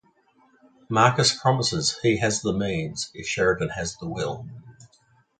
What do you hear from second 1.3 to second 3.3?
promises he has the means if